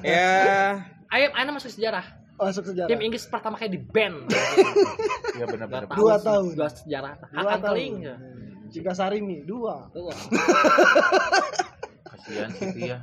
Ya, 0.06 0.30
Ayo, 1.10 1.26
ayo 1.34 1.50
masuk 1.50 1.75
sejarah. 1.75 2.06
masuk 2.38 2.70
sejarah. 2.70 2.87
Tim 2.87 3.02
Inggris 3.02 3.26
pertama 3.26 3.58
kali 3.58 3.75
di 3.75 3.80
ban. 3.82 4.14
Iya 5.34 5.44
benar 5.50 5.66
benar. 5.66 5.82
Nggak 5.87 5.99
Dua 5.99 6.16
tahun. 6.18 6.44
Dua 6.54 6.70
sejarah. 6.70 7.14
Dua 7.30 7.40
Akan 7.42 7.58
tahun. 7.60 7.78
Jika 8.70 8.94
Sarimi 8.94 9.42
dua. 9.42 9.90
Tuh. 9.90 10.08
Kasihan 12.10 12.50
City 12.50 12.90
ya. 12.90 12.98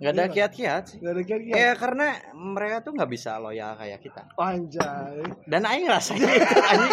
nggak 0.00 0.12
ada 0.12 0.24
kiat-kiat 0.28 0.82
sih. 0.86 0.98
Gak 1.00 1.12
ada 1.12 1.22
kiat-kiat. 1.22 1.56
Ya 1.56 1.70
karena 1.76 2.06
mereka 2.32 2.80
tuh 2.80 2.92
nggak 2.92 3.10
bisa 3.10 3.36
loyal 3.36 3.76
kayak 3.76 4.00
kita. 4.00 4.24
Anjay. 4.34 5.20
Dan 5.44 5.64
Aing 5.64 5.84
ngerasain 5.88 6.20
itu 6.20 6.56
anjing. 6.60 6.92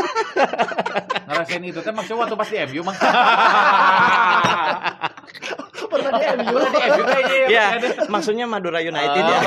Ngerasain 1.23 1.63
itu 1.63 1.79
teh 1.79 1.91
maksudnya 1.91 2.19
waktu 2.21 2.35
pas 2.35 2.47
di 2.47 2.57
MU 2.67 2.81
mah. 2.83 2.95
Pernah 5.87 6.11
di 6.13 6.25
MU. 6.35 6.55
Di 6.59 6.79
MU 6.83 7.03
kayaknya 7.05 7.47
Ya, 7.47 7.65
maksudnya 8.11 8.43
Madura 8.43 8.83
United 8.83 9.23
Oh, 9.23 9.31
ya. 9.31 9.39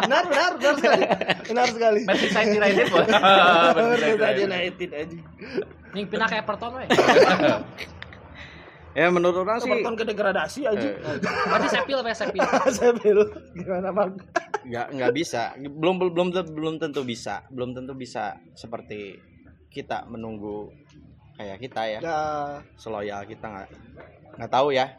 benar, 0.00 0.24
benar, 0.24 0.50
benar 0.56 0.74
sekali. 0.80 1.04
Benar 1.52 1.66
sekali. 1.68 2.00
Merseyside 2.08 2.50
United. 2.56 2.86
Benar 3.76 4.34
United 4.40 4.90
aja. 4.96 5.18
Ning 5.94 6.06
pindah 6.06 6.28
ke 6.30 6.36
Everton 6.38 6.70
we. 6.78 6.86
Ya 8.90 9.06
menurut 9.06 9.46
orang 9.46 9.62
sih 9.62 9.70
Everton 9.70 9.94
ke 9.94 10.02
degradasi 10.02 10.66
aja. 10.66 10.88
Berarti 11.22 11.68
Sepil 11.70 11.98
we 12.02 12.10
Sepil. 12.10 12.42
Saya 12.74 12.90
bilang 12.98 13.30
gimana 13.54 13.88
Bang? 13.94 14.18
nggak 14.66 14.86
nggak 14.98 15.12
bisa. 15.14 15.54
Belum 15.56 16.02
belum 16.10 16.34
belum 16.34 16.74
tentu 16.82 17.06
bisa. 17.06 17.46
Belum 17.54 17.70
tentu 17.70 17.94
bisa 17.94 18.34
seperti 18.58 19.14
kita 19.70 20.10
menunggu 20.10 20.74
kayak 21.38 21.62
kita 21.62 21.82
ya. 21.86 22.00
Ya, 22.02 22.20
Seloyal 22.74 23.30
kita 23.30 23.46
nggak 23.46 23.68
nggak 24.42 24.50
tahu 24.50 24.74
ya. 24.74 24.98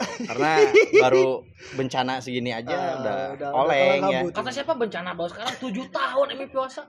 Karena 0.00 0.50
baru 0.98 1.44
bencana 1.70 2.18
segini 2.18 2.50
aja 2.50 2.72
Ah, 2.72 2.80
udah, 2.96 2.96
udah- 2.96 3.28
udah 3.34 3.48
oleng 3.54 4.00
kalah 4.00 4.08
ya. 4.08 4.20
kabut. 4.20 4.32
Kata 4.32 4.50
siapa 4.50 4.72
bencana 4.74 5.10
bos 5.12 5.28
sekarang 5.30 5.54
7 5.54 5.86
tahun 5.90 6.26
MU 6.34 6.46
puasa. 6.48 6.82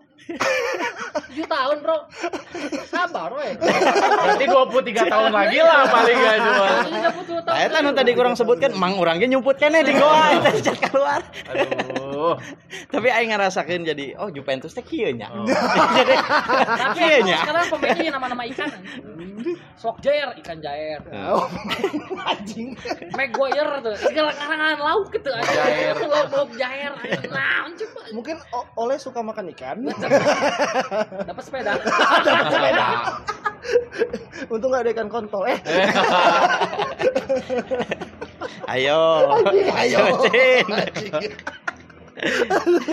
7 1.27 1.44
tahun, 1.46 1.75
Bro. 1.82 1.98
Sabar 2.86 3.30
we. 3.34 3.50
Berarti 3.58 4.46
23 4.46 5.03
tahun 5.08 5.30
lagi 5.30 5.60
lah 5.60 5.82
paling 5.88 6.18
gak 6.18 6.36
cuma. 6.39 6.68
Ini 6.82 7.00
30 7.03 7.41
tahun. 7.41 7.51
Nah, 7.51 7.62
itu 7.62 7.75
anu 7.75 7.91
tadi 7.91 8.12
kurang 8.13 8.34
sebutkan, 8.34 8.70
emang 8.72 8.96
orangnya 8.96 9.27
nyumputkan 9.27 9.70
ya 9.70 9.82
di 9.82 9.94
goa 9.94 10.24
itu 10.38 10.62
cat 10.63 10.77
keluar. 10.82 11.20
Aduh. 11.51 11.90
Tapi 12.94 13.08
aing 13.10 13.32
ngerasakeun 13.34 13.84
jadi 13.88 14.06
oh 14.20 14.30
Juventus 14.30 14.74
teh 14.75 14.84
kieu 14.84 15.12
nya. 15.13 15.28
Oh. 15.32 15.44
emang 16.82 17.24
nya. 17.25 17.38
sekarang 17.44 17.66
pemainnya 17.72 18.12
nama-nama 18.16 18.44
ikan. 18.51 18.70
Sok 19.80 19.98
jair, 20.06 20.30
ikan 20.44 20.62
jair. 20.62 21.01
oh, 21.10 21.50
anjing. 22.32 22.78
Maguire 23.18 23.82
tuh. 23.82 23.96
Segala 23.98 24.32
karangan 24.38 24.78
lauk 24.78 25.10
gitu 25.10 25.30
aja. 25.34 25.50
Jair. 25.50 25.96
Lauk 26.06 26.51
jair. 26.54 26.92
Nah, 27.34 27.66
coba. 27.74 28.01
Mungkin 28.13 28.38
Oleh 28.78 28.98
suka 29.01 29.25
makan 29.25 29.50
ikan. 29.58 29.82
Dapat 31.25 31.44
sepeda. 31.44 31.82
Untung 34.50 34.70
nggak 34.74 34.84
ada 34.86 34.92
ikan 34.94 35.10
kontol. 35.10 35.46
Eh, 35.48 35.60
ayo. 38.70 39.01
ayo. 39.74 39.98
Cocin. 40.18 40.66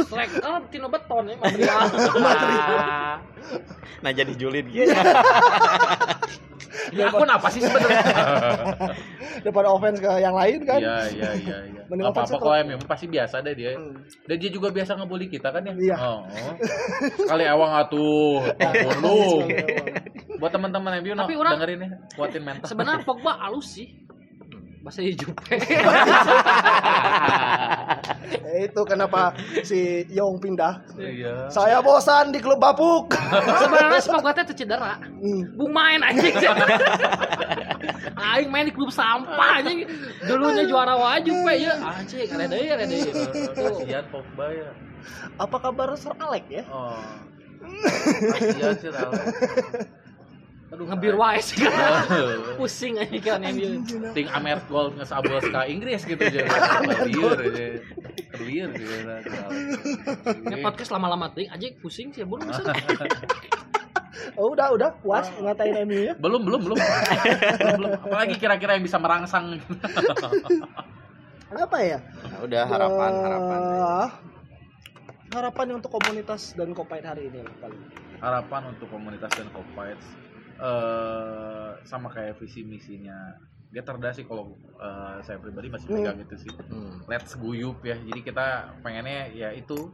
Selek 0.08 0.30
kan 0.40 0.62
tino 0.72 0.88
beton 0.88 1.28
ya 1.28 1.36
material. 1.36 1.80
Nah 4.00 4.10
jadi 4.12 4.32
julid 4.36 4.66
gitu. 4.72 4.92
Ini 6.92 7.02
akun 7.04 7.28
apa 7.28 7.48
sih 7.52 7.60
sebenarnya? 7.60 8.02
Daripada 9.44 9.68
offense 9.70 10.00
ke 10.00 10.10
yang 10.20 10.34
lain 10.34 10.64
kan. 10.64 10.80
Iya 10.80 10.96
iya 11.12 11.30
iya 11.36 11.58
iya. 11.68 11.82
Mending 11.88 12.06
Apa 12.10 12.24
apa 12.24 12.36
kalau 12.40 12.56
MU 12.64 12.78
pasti 12.88 13.06
biasa 13.08 13.40
deh 13.44 13.54
dia. 13.54 13.76
Hmm. 13.76 13.96
Dan 14.24 14.36
dia 14.40 14.50
juga 14.50 14.68
biasa 14.72 14.96
ngebully 14.96 15.28
kita 15.28 15.52
kan 15.52 15.62
ya? 15.64 15.72
Iya. 15.76 15.96
Oh. 15.96 16.20
oh. 16.24 16.54
Sekali 17.24 17.44
awang 17.48 17.72
atuh. 17.76 18.40
Ampun 18.64 18.96
lu. 19.04 19.44
Buat 20.38 20.52
teman-teman 20.54 21.00
MU 21.02 21.12
no, 21.14 21.22
Tapi 21.26 21.34
orang- 21.36 21.54
dengerin 21.58 21.80
ya, 21.84 21.88
kuatin 22.14 22.42
mental. 22.44 22.66
Sebenarnya 22.68 23.04
Pogba 23.04 23.32
halus 23.36 23.68
sih. 23.74 23.88
Bahasa 24.82 25.02
Jupe. 25.02 25.34
Eh, 28.48 28.64
itu 28.64 28.80
kenapa 28.88 29.36
si 29.60 30.08
Yong 30.08 30.40
pindah. 30.40 30.80
Iya. 30.96 31.52
Saya 31.52 31.84
bosan 31.84 32.32
di 32.32 32.40
klub 32.40 32.56
Bapuk. 32.56 33.12
Sebenarnya 33.60 34.32
teh 34.40 34.44
teu 34.48 34.56
cedera. 34.56 34.96
Hmm. 34.96 35.42
Bung 35.52 35.72
main 35.72 36.00
anjing. 36.00 36.32
Aing 38.32 38.48
main 38.48 38.66
di 38.68 38.72
klub 38.72 38.88
sampah 38.88 39.60
anjing. 39.60 39.84
Dulunya 40.24 40.64
juara 40.64 40.96
waju 40.96 41.32
pe 41.44 41.54
ya. 41.60 41.74
Anjing, 41.76 42.28
ada 42.32 42.46
deui, 42.48 42.68
ada 42.72 42.84
deui. 42.88 43.12
Kasihan 43.52 44.04
Pogba 44.08 44.46
ya. 44.48 44.70
Apa 45.36 45.56
kabar 45.60 45.92
Sir 46.00 46.16
Alex 46.16 46.44
ya? 46.48 46.64
Oh. 46.72 46.96
Kasihan 48.32 48.74
sih 48.80 48.88
Raul. 48.88 49.12
Aduh 50.68 50.84
ngebir 50.84 51.16
wae 51.16 51.40
sih. 51.40 51.64
Pusing 52.60 53.00
anjing 53.00 53.24
kan 53.24 53.40
MU. 53.40 53.80
Ting 54.12 54.28
Amer 54.28 54.60
gol 54.68 54.92
ngesabos 55.00 55.48
ka 55.48 55.64
Inggris 55.64 56.04
gitu 56.04 56.20
aja. 56.20 56.44
Liur 57.08 57.40
aja. 57.40 57.80
Liur 58.48 58.70
gitu. 58.72 58.92
Ini 60.48 60.56
podcast 60.64 60.90
lama-lama 60.96 61.28
ting 61.36 61.52
anjing 61.52 61.76
pusing 61.78 62.08
sih 62.10 62.24
belum 62.24 62.48
bisa. 62.48 62.64
Oh, 64.38 64.54
udah, 64.54 64.70
udah 64.70 64.90
puas 65.02 65.30
ngatain 65.42 65.82
MU 65.86 65.98
ya. 65.98 66.14
Belum, 66.18 66.42
belum, 66.42 66.62
belum. 66.62 66.78
belum, 66.78 67.74
belum. 67.74 67.90
Apalagi 68.06 68.34
kira-kira 68.38 68.78
yang 68.78 68.86
bisa 68.86 68.98
merangsang. 68.98 69.58
Apa 71.48 71.78
ya? 71.82 71.98
Nah, 72.26 72.38
udah 72.46 72.62
harapan 72.66 73.12
harapan 73.18 73.60
Eh, 73.62 74.08
harapan 75.34 75.66
untuk 75.78 75.90
komunitas 75.90 76.54
dan 76.54 76.70
kopait 76.70 77.02
hari 77.02 77.30
ini 77.30 77.42
paling. 77.58 77.82
Harapan 78.18 78.74
untuk 78.74 78.86
komunitas 78.90 79.30
dan 79.34 79.48
Copites 79.50 80.06
eh 80.58 81.70
sama 81.86 82.10
kayak 82.10 82.34
visi 82.42 82.66
misinya 82.66 83.38
Geterda 83.68 84.10
sih 84.16 84.24
kalau 84.24 84.56
eh, 84.80 85.16
saya 85.20 85.36
pribadi 85.36 85.68
masih 85.68 85.88
pegang 85.88 86.18
itu 86.18 86.36
sih. 86.40 86.52
Hmm. 86.72 87.04
Let's 87.04 87.36
guyup 87.36 87.84
ya. 87.84 88.00
Jadi 88.00 88.20
kita 88.24 88.72
pengennya 88.80 89.28
ya 89.30 89.52
itu 89.52 89.92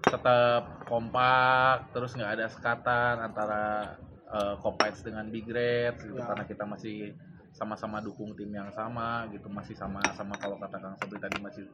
tetap 0.00 0.86
kompak, 0.86 1.90
terus 1.92 2.14
nggak 2.14 2.32
ada 2.38 2.46
sekatan 2.48 3.14
antara 3.20 3.94
eh, 4.30 4.54
Copites 4.62 5.02
dengan 5.02 5.26
Big 5.26 5.44
Red 5.44 5.98
gitu 6.00 6.16
Ya. 6.16 6.26
karena 6.30 6.44
kita 6.46 6.64
masih 6.64 7.12
sama-sama 7.50 7.98
dukung 7.98 8.30
tim 8.38 8.46
yang 8.54 8.70
sama 8.70 9.26
gitu, 9.34 9.50
masih 9.50 9.74
sama-sama 9.74 10.38
kalau 10.38 10.54
kata 10.54 10.78
Kang 10.78 10.94
Sabri 10.94 11.18
tadi 11.18 11.42
masih 11.42 11.66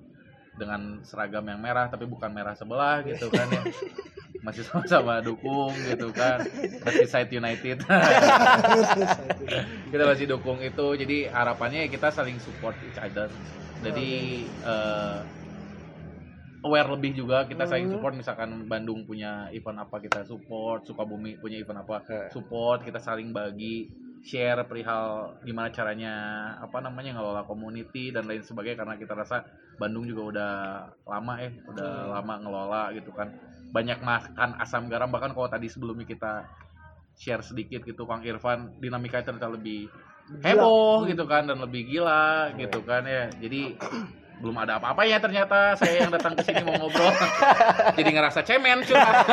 dengan 0.56 1.04
seragam 1.04 1.44
yang 1.44 1.60
merah 1.60 1.84
tapi 1.92 2.08
bukan 2.08 2.32
merah 2.32 2.56
sebelah 2.56 3.04
gitu 3.04 3.28
kan 3.28 3.44
ya. 3.52 3.60
Masih 4.46 4.62
sama-sama 4.62 5.18
dukung 5.18 5.74
gitu 5.90 6.14
kan. 6.14 6.38
Merseyside 6.86 7.34
United. 7.34 7.82
kita 9.92 10.02
masih 10.06 10.26
dukung 10.30 10.62
itu. 10.62 10.86
Jadi 10.94 11.26
harapannya 11.26 11.86
ya 11.86 11.88
kita 11.90 12.14
saling 12.14 12.38
support 12.38 12.78
each 12.86 12.94
other. 13.02 13.26
Jadi 13.82 14.08
eh, 14.46 15.18
aware 16.62 16.88
lebih 16.94 17.18
juga 17.18 17.42
kita 17.50 17.66
saling 17.66 17.90
Hmm. 17.90 17.98
support. 17.98 18.14
Misalkan 18.14 18.70
Bandung 18.70 19.02
punya 19.02 19.50
event 19.50 19.82
apa 19.82 19.98
kita 19.98 20.22
support 20.22 20.86
Sukabumi 20.86 21.42
punya 21.42 21.58
event 21.58 21.82
apa 21.82 22.06
support 22.30 22.86
kita 22.86 23.02
saling 23.02 23.34
bagi 23.34 23.90
share 24.26 24.66
perihal 24.66 25.38
gimana 25.46 25.70
caranya 25.70 26.14
apa 26.58 26.82
namanya 26.82 27.14
ngelola 27.14 27.42
community 27.46 28.14
dan 28.14 28.30
lain 28.30 28.46
sebagainya. 28.46 28.78
Karena 28.78 28.94
kita 28.94 29.14
rasa 29.14 29.42
Bandung 29.76 30.06
juga 30.06 30.22
udah 30.30 30.52
lama 31.02 31.34
eh 31.42 31.50
udah 31.66 32.14
lama 32.14 32.34
ngelola 32.38 32.82
gitu 32.94 33.10
kan 33.10 33.28
banyak 33.72 33.98
makan 34.00 34.58
asam 34.62 34.86
garam 34.86 35.10
bahkan 35.10 35.34
kalau 35.34 35.48
tadi 35.50 35.66
sebelumnya 35.70 36.06
kita 36.06 36.32
share 37.16 37.40
sedikit 37.40 37.82
gitu 37.82 38.04
Kang 38.04 38.22
Irfan 38.22 38.76
dinamikanya 38.78 39.32
ternyata 39.32 39.48
lebih 39.56 39.88
heboh 40.44 41.06
gitu 41.06 41.24
kan 41.24 41.46
dan 41.48 41.62
lebih 41.62 41.86
gila 41.88 42.52
gitu 42.58 42.82
kan 42.84 43.06
ya. 43.08 43.30
Jadi 43.40 43.78
belum 44.36 44.52
ada 44.60 44.76
apa-apa 44.76 45.08
ya 45.08 45.16
ternyata 45.16 45.72
saya 45.80 46.04
yang 46.04 46.12
datang 46.12 46.36
ke 46.36 46.44
sini 46.44 46.60
mau 46.60 46.76
ngobrol. 46.76 47.08
Jadi 47.98 48.10
ngerasa 48.12 48.44
cemen 48.44 48.84
cuma. 48.84 49.24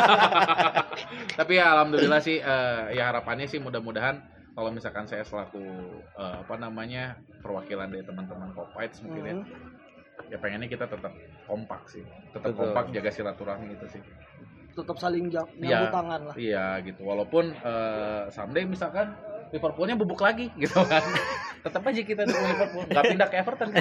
Tapi 1.40 1.60
ya 1.60 1.76
alhamdulillah 1.76 2.22
sih 2.24 2.40
eh, 2.40 2.82
ya 2.96 3.12
harapannya 3.12 3.50
sih 3.52 3.60
mudah-mudahan 3.60 4.24
kalau 4.56 4.70
misalkan 4.72 5.04
saya 5.10 5.28
selaku 5.28 5.60
eh, 6.16 6.36
apa 6.48 6.56
namanya 6.56 7.20
perwakilan 7.44 7.92
dari 7.92 8.06
teman-teman 8.08 8.56
Copites 8.56 9.04
mungkin 9.04 9.24
ya 9.28 9.36
Hmm. 10.14 10.30
ya 10.30 10.38
pengennya 10.38 10.70
kita 10.70 10.86
tetap 10.86 11.10
kompak 11.44 11.82
sih 11.86 12.04
tetap 12.30 12.50
Betul. 12.50 12.60
kompak 12.66 12.86
jaga 12.92 13.10
silaturahmi 13.10 13.68
itu 13.72 13.88
sih 13.90 14.04
Tetap 14.74 14.98
saling 14.98 15.30
jam, 15.30 15.46
Iya. 15.54 15.86
nyambut 15.86 15.94
tangan 15.94 16.22
lah. 16.26 16.34
Iya 16.34 16.82
gitu. 16.82 17.06
Walaupun 17.06 17.46
eh, 17.54 18.24
someday 18.28 18.66
misalkan 18.66 19.14
Liverpoolnya 19.54 19.94
bubuk 19.94 20.18
lagi 20.18 20.50
gitu 20.58 20.82
kan. 20.82 20.98
Tetap 21.62 21.86
aja 21.86 22.02
kita 22.02 22.26
dukung 22.26 22.42
Liverpool. 22.50 22.82
Nggak 22.90 23.06
pindah 23.06 23.28
ke 23.30 23.36
Everton. 23.38 23.70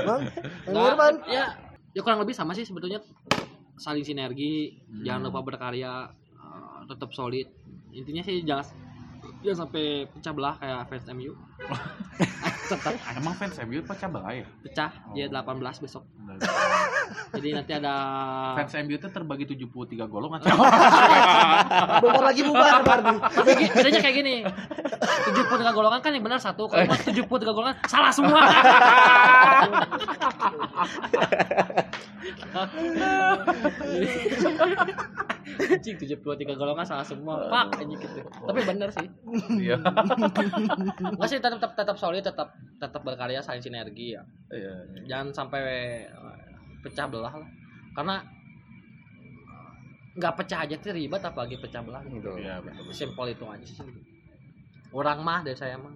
Bang, 0.00 0.22
Bang 0.64 0.86
Irfan. 0.88 1.14
ya, 1.26 1.44
ya 1.92 2.00
kurang 2.00 2.20
lebih 2.20 2.32
sama 2.32 2.52
sih 2.52 2.64
sebetulnya 2.64 3.04
saling 3.76 4.00
sinergi, 4.00 4.80
Hmm. 4.80 5.04
jangan 5.04 5.28
lupa 5.28 5.44
berkarya, 5.44 6.08
eh, 6.32 6.80
tetap 6.86 7.12
solid. 7.12 7.52
Intinya 7.90 8.20
sih 8.20 8.40
jangan 8.40 8.64
jangan 9.40 9.68
sampai 9.68 9.84
pecah 10.06 10.32
belah 10.32 10.56
kayak 10.56 10.88
fans 10.88 11.04
MU. 11.10 11.36
tetap 12.70 12.94
Ah, 13.00 13.12
Emang 13.12 13.34
fans 13.34 13.56
MU 13.60 13.82
pecah 13.82 14.06
belah 14.06 14.30
ya? 14.30 14.46
pecah 14.62 14.90
dia 15.10 15.26
18 15.26 15.58
besok. 15.78 16.02
Jadi 17.30 17.48
nanti 17.50 17.72
ada 17.74 17.94
Fans 18.54 18.70
MU 18.80 18.94
itu 18.94 19.06
terbagi 19.06 19.44
73 19.44 20.06
golongan. 20.06 20.38
Bentar 22.00 22.22
lagi 22.22 22.40
bubar, 22.42 22.80
Bardi. 22.80 23.14
tapi 23.18 23.50
bedanya 23.66 23.98
kayak 23.98 24.16
gini. 24.16 24.34
73 24.46 25.72
golongan 25.72 25.98
kan 25.98 26.10
yang 26.10 26.22
benar 26.22 26.38
satu, 26.38 26.64
kalau 26.64 26.86
cuma 26.86 26.96
73 26.96 27.50
golongan 27.50 27.74
salah 27.86 28.12
semua. 28.14 28.40
Anjing 35.58 35.96
73 35.98 36.54
golongan 36.54 36.86
salah 36.86 37.06
semua. 37.06 37.48
Pak 37.50 37.80
anjing 37.80 37.98
gitu. 37.98 38.20
Tapi 38.22 38.60
bener 38.62 38.88
sih. 38.92 39.08
Iya. 39.58 39.76
Enggak 41.00 41.28
sih 41.28 41.38
tetap 41.40 41.58
tetap, 41.58 41.72
tetap 41.74 41.96
solid, 41.98 42.22
tetap 42.22 42.54
tetap 42.78 43.02
berkarya 43.02 43.40
saling 43.42 43.64
sinergi 43.64 44.14
ya. 44.14 44.22
Iya. 44.52 44.74
Jangan 45.08 45.34
sampai 45.34 45.62
eh, 46.06 46.54
pecah 46.84 47.06
belah 47.10 47.34
lah. 47.34 47.48
Karena 47.96 48.22
nggak 50.10 50.34
pecah 50.42 50.66
aja 50.66 50.74
tuh 50.76 50.92
ribet 50.92 51.22
apalagi 51.22 51.56
pecah 51.58 51.80
belah. 51.82 52.02
Betul. 52.04 52.38
Iya, 52.42 52.60
betul. 52.60 52.82
betul. 52.86 52.94
Simpel 52.94 53.26
itu 53.32 53.44
aja 53.46 53.64
sih. 53.66 53.78
Orang 54.90 55.22
mah 55.22 55.40
dari 55.46 55.56
saya 55.56 55.78
mah. 55.78 55.94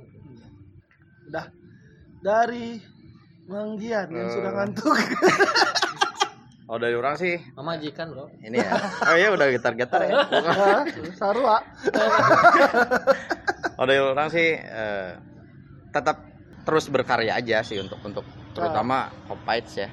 Udah. 1.29 1.47
Dari 2.25 2.81
Mang 3.45 3.77
Gian 3.77 4.09
yang 4.09 4.29
Eh. 4.29 4.33
sudah 4.33 4.53
ngantuk. 4.57 4.97
Oh 6.65 6.81
dari 6.81 6.97
orang 6.97 7.15
sih 7.21 7.37
Memajikan 7.61 8.09
bro. 8.09 8.25
ini 8.41 8.57
ya. 8.57 8.73
Oh 9.05 9.17
iya 9.21 9.29
udah 9.37 9.47
getar-getar 9.53 10.01
ya. 10.09 10.13
Sarua. 11.21 11.61
Oh 13.77 13.85
dari 13.85 14.01
orang 14.01 14.29
sih 14.33 14.57
eh, 14.57 15.11
tetap 15.93 16.25
terus 16.65 16.89
berkarya 16.89 17.37
aja 17.37 17.61
sih 17.61 17.77
untuk 17.77 18.01
untuk 18.01 18.25
terutama 18.57 19.13
Copites 19.29 19.77
ya. 19.77 19.89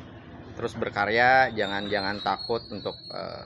Terus 0.55 0.75
berkarya, 0.75 1.51
jangan 1.51 1.91
jangan 1.91 2.23
takut 2.23 2.63
untuk 2.71 2.95
eh, 3.11 3.43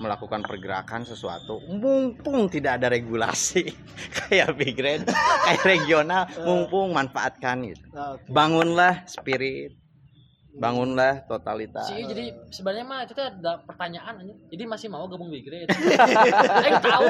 melakukan 0.00 0.42
pergerakan 0.42 1.04
sesuatu. 1.06 1.60
Mumpung 1.68 2.48
tidak 2.50 2.80
ada 2.80 2.88
regulasi 2.90 3.68
kayak 4.24 4.56
big 4.58 4.76
red, 4.80 5.04
kayak 5.06 5.64
regional, 5.68 6.26
mumpung 6.42 6.96
manfaatkan 6.96 7.62
gitu. 7.68 7.84
Oke. 7.92 8.28
Bangunlah 8.32 9.06
spirit, 9.06 9.76
bangunlah 10.54 11.26
totalitas. 11.26 11.90
Sih 11.90 12.06
jadi 12.06 12.30
sebenarnya 12.50 12.84
mah 12.86 13.00
itu 13.02 13.12
tuh 13.12 13.26
ada 13.26 13.62
pertanyaan 13.66 14.22
aja. 14.22 14.34
Jadi 14.54 14.62
masih 14.64 14.88
mau 14.90 15.04
gabung 15.10 15.30
di 15.30 15.42
grade. 15.42 15.70
Eh 15.70 16.72
tahu. 16.86 17.04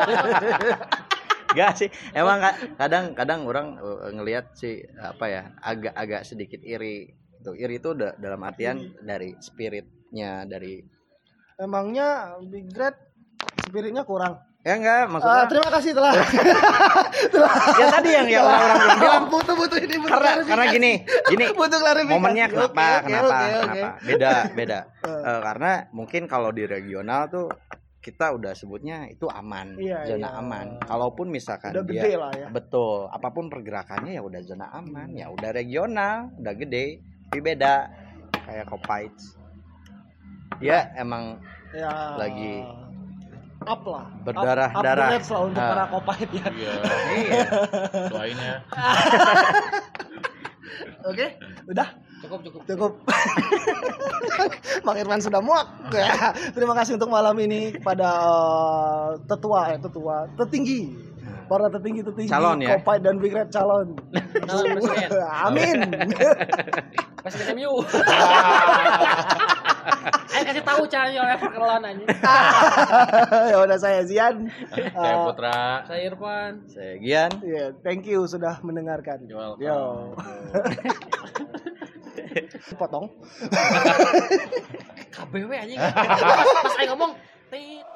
Gak 1.55 1.73
sih, 1.79 1.89
emang 2.17 2.43
ka- 2.43 2.59
kadang-kadang 2.75 3.47
orang 3.47 3.79
uh, 3.79 4.11
ngelihat 4.11 4.59
sih 4.59 4.83
apa 4.99 5.25
ya 5.31 5.43
agak-agak 5.63 6.27
sedikit 6.27 6.59
iri. 6.65 7.15
Tuh 7.45 7.55
iri 7.55 7.79
itu 7.79 7.93
da- 7.95 8.17
dalam 8.17 8.41
artian 8.43 8.81
dari 9.05 9.37
spiritnya 9.39 10.49
dari 10.49 10.81
Emangnya 11.55 12.35
Big 12.43 12.67
Red 12.75 12.99
spiritnya 13.63 14.03
kurang. 14.03 14.43
Ya 14.65 14.75
enggak 14.75 15.03
maksudnya 15.07 15.45
terima 15.45 15.69
kasih 15.71 15.91
telah. 15.97 16.13
ya 17.75 17.87
tadi 17.93 18.11
yang 18.11 18.27
ya 18.27 18.41
orang-orang 18.41 18.79
belum 18.81 18.97
bilang 18.97 19.25
butuh 19.29 19.55
butuh 19.55 19.79
ini 19.79 19.95
butuh 19.95 20.09
karena 20.11 20.25
klarifikasi. 20.31 20.51
karena 20.51 20.65
gini 20.73 20.93
gini 21.29 21.45
butuh 21.61 21.79
klarifikasi. 21.79 22.17
momennya 22.17 22.47
kenapa 22.49 22.73
Oke, 22.73 22.89
oke, 22.91 23.05
kenapa 23.05 23.29
oke, 23.29 23.45
oke. 23.45 23.61
kenapa 23.61 23.89
beda 24.03 24.33
beda 24.51 24.79
Eh. 25.05 25.13
Eh, 25.25 25.41
karena 25.43 25.73
mungkin 25.91 26.23
kalau 26.25 26.49
di 26.49 26.65
regional 26.65 27.29
tuh 27.29 27.53
kita 27.99 28.33
udah 28.33 28.53
sebutnya 28.53 29.05
itu 29.07 29.25
aman 29.27 29.77
Iya, 29.77 30.05
zona 30.07 30.29
iya. 30.29 30.37
aman 30.39 30.67
kalaupun 30.81 31.29
misalkan 31.29 31.69
Udah 31.71 31.81
dia 31.83 31.93
gede 31.99 32.13
lah 32.15 32.33
ya. 32.35 32.49
betul 32.49 33.05
apa 33.07 33.29
pun 33.29 33.49
pergerakannya 33.49 34.13
ya 34.13 34.21
udah 34.21 34.41
zona 34.41 34.69
aman 34.71 35.09
ya 35.11 35.29
udah 35.29 35.51
regional 35.51 36.29
udah 36.35 36.55
gede 36.55 37.01
tapi 37.27 37.41
beda 37.43 37.75
kayak 38.43 38.65
Copites 38.65 39.37
dia 40.57 40.89
emang 40.95 41.37
Ya. 41.71 41.91
Lagi 42.15 42.63
up 43.67 43.83
lah. 43.85 44.05
berdarah-darah. 44.25 45.09
Up, 45.09 45.21
upgrade 45.21 45.29
lah 45.29 45.41
untuk 45.45 45.63
Ah. 45.63 45.69
para 45.71 45.85
kopait 45.91 46.31
ya. 46.31 46.47
Iya. 46.51 46.75
iya 47.21 47.41
Doain 48.09 48.39
ya. 48.39 48.57
Oke, 51.05 51.27
udah. 51.69 51.89
Cukup 52.25 52.41
cukup. 52.41 52.61
Cukup. 52.65 52.93
Bang 54.89 54.97
Irfan 54.97 55.21
sudah 55.21 55.45
muak. 55.45 55.69
Ya, 55.93 56.33
terima 56.57 56.73
kasih 56.73 56.97
untuk 56.97 57.13
malam 57.13 57.37
ini 57.37 57.77
kepada 57.77 58.09
eh, 58.09 59.09
tetua 59.29 59.77
eh 59.77 59.79
tetua, 59.79 60.25
tertinggi. 60.41 61.13
Para 61.45 61.69
tertinggi 61.69 62.01
tertinggi 62.01 62.33
Calon 62.33 62.57
ya? 62.65 62.81
Kopait 62.81 63.05
dan 63.05 63.21
Big 63.21 63.37
Red 63.37 63.53
calon. 63.53 63.93
Calon 64.49 64.65
presiden. 64.81 65.21
Amin. 65.29 65.77
Presiden 67.21 67.61
MU. 67.61 67.85
Tahu 70.75 70.91
caranya 70.91 71.21
oleh 71.23 71.37
perkenalan 71.39 71.83
aja. 71.87 72.05
ya 73.55 73.57
udah 73.63 73.79
saya 73.79 74.03
Zian. 74.03 74.51
Saya 74.75 75.23
Putra. 75.23 75.87
Saya 75.87 76.01
Irfan. 76.11 76.67
Saya 76.67 76.99
Gian. 76.99 77.31
ya, 77.47 77.71
thank 77.87 78.03
you 78.11 78.27
sudah 78.27 78.59
mendengarkan. 78.67 79.23
Welcome. 79.31 79.63
Yo. 79.63 80.19
Potong. 82.83 83.07
KBW 85.15 85.53
anjing. 85.55 85.79
Pas, 85.79 86.49
pas 86.51 86.75
ayo 86.83 86.99
ngomong. 86.99 87.15
tit. 87.55 87.87